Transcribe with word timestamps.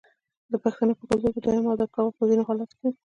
د 0.51 0.53
پښتنو 0.63 0.97
په 0.99 1.03
کلتور 1.09 1.31
کې 1.35 1.39
د 1.41 1.43
دویم 1.45 1.65
واده 1.67 1.85
کول 1.93 2.07
په 2.17 2.23
ځینو 2.29 2.47
حالاتو 2.49 2.75
کې 2.79 2.85
وي. 2.91 2.95